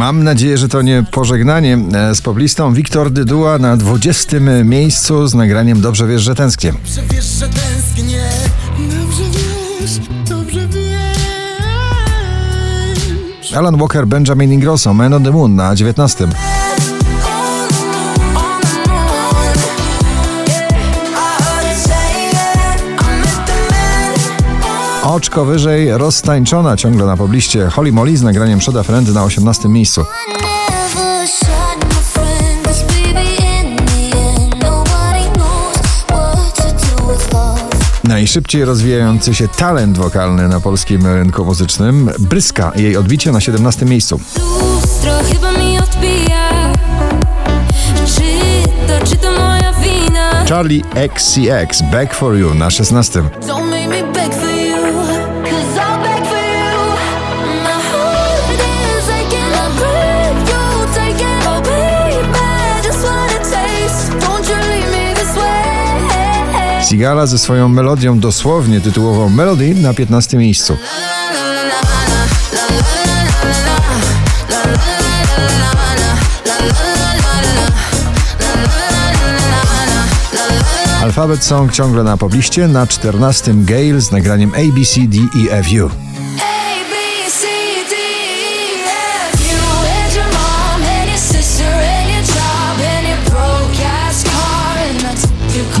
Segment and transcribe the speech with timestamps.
[0.00, 2.74] Mam nadzieję, że to nie pożegnanie e, z poblistą.
[2.74, 4.40] Wiktor Dyduła na 20.
[4.64, 6.72] miejscu z nagraniem Dobrze wiesz, że tęsknię.
[6.72, 8.22] Dobrze wiesz, że tęsknię
[8.78, 9.22] Dobrze
[9.80, 11.12] wiesz, dobrze wiesz
[13.52, 16.28] Alan Walker, Benjamin Ingrosso, Man on the Moon na 19.
[25.10, 29.68] Oczko wyżej, roztańczona ciągle na pobliście Holly Molly z nagraniem Shoda Friend na 18.
[29.68, 30.04] miejscu.
[38.04, 42.10] Najszybciej rozwijający się talent wokalny na polskim rynku muzycznym.
[42.18, 43.86] Bryska, jej odbicie na 17.
[43.86, 44.20] miejscu.
[44.38, 46.72] Lustro chyba mi odbija.
[48.06, 48.22] Czy
[48.86, 50.44] to, czy to moja wina?
[50.48, 53.22] Charlie XCX, Back for You na 16.
[66.90, 67.00] way.
[67.00, 70.76] Sigala ze swoją melodią dosłownie tytułową Melody na 15 miejscu.
[81.02, 86.09] Alfabet Song ciągle na pobliście, na 14 Gale z nagraniem A,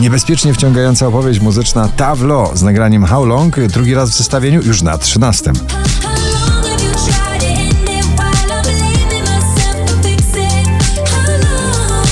[0.00, 4.98] Niebezpiecznie wciągająca opowieść muzyczna Tavlo z nagraniem How Long, drugi raz w zestawieniu już na
[4.98, 5.52] 13.
[5.52, 10.22] How long have you tried to end it while I believe in myself to fix
[10.22, 10.68] it?
[11.08, 12.06] How long?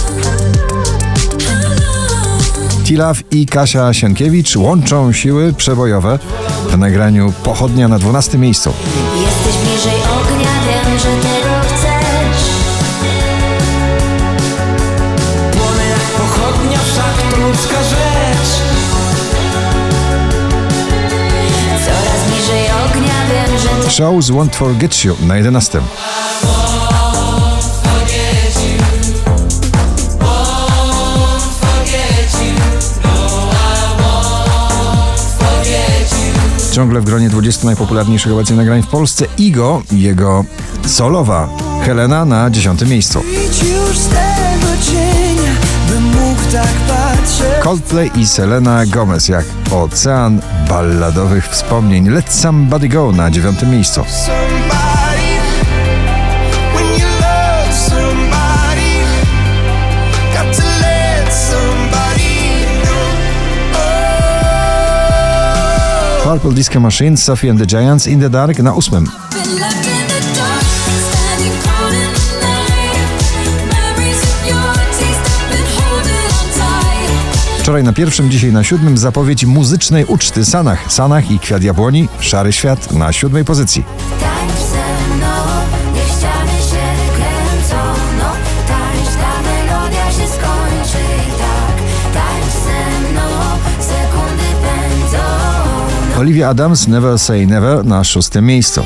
[1.45, 2.85] How long?
[2.85, 6.19] Tilaw i Kasia Sienkiewicz łączą siły przebojowe
[6.71, 8.73] w nagraniu Pochodnia na 12 miejscu.
[9.21, 11.38] Jesteś bliżej ognia, wiem, że
[23.99, 25.81] Shows Won't Forget You na 11.
[36.73, 40.45] Ciągle w gronie 20 najpopularniejszych obecnie nagrań w Polsce Igo jego
[40.87, 41.49] solowa
[41.85, 43.23] Helena na 10 miejscu.
[43.49, 45.53] Już z tego cienia
[45.89, 47.08] Bym mógł tak patrzeć
[47.63, 52.09] Coldplay i Selena Gomez jak ocean balladowych wspomnień.
[52.09, 54.05] Let Somebody Go na 9 miejscu.
[66.25, 69.88] Purple Disco Machine, Sophie and the Giants in the Dark na 8.
[77.69, 80.93] Wczoraj na pierwszym, dzisiaj na siódmym zapowiedź muzycznej uczty Sanach.
[80.93, 83.85] Sanach i Kwiat Jabłoni, Szary Świat na siódmej pozycji.
[88.19, 88.33] No
[88.69, 88.91] tak
[96.15, 98.83] no Olivia Adams, Never Say Never na szóstym miejscu.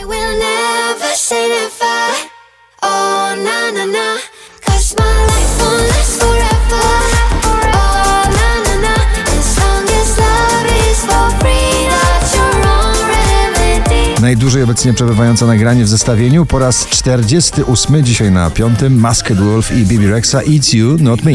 [14.33, 19.85] Najdłużej obecnie przebywająca nagranie w zestawieniu po raz 48 dzisiaj na piątym Masked Wolf i
[19.87, 21.33] Bibi Rexa It's You, Not Me.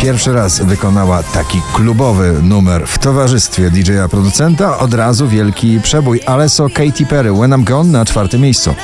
[0.00, 6.68] Pierwszy raz wykonała taki klubowy numer w towarzystwie DJ-a producenta, od razu wielki przebój Alesso
[6.68, 8.74] Katy Perry When I'm Gone na czwartym miejscu.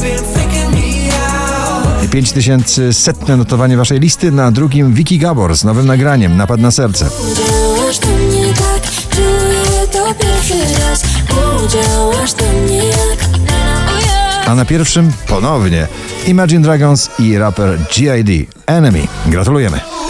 [0.00, 2.10] Been faking me out.
[2.10, 7.10] 5000 setne notowanie waszej listy, na drugim Vicky Gabor z nowym nagraniem Napad na serce.
[7.36, 11.02] Działasz do mnie tak, czuję to pierwszy raz
[11.64, 14.48] Udziałasz do mnie jak yeah.
[14.48, 15.86] A na pierwszym ponownie
[16.26, 18.32] Imagine Dragons i raper G.I.D.
[18.66, 19.06] Enemy.
[19.26, 20.05] Gratulujemy.